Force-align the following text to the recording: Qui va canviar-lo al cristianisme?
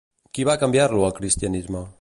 Qui 0.37 0.45
va 0.49 0.55
canviar-lo 0.63 1.05
al 1.11 1.15
cristianisme? 1.21 1.89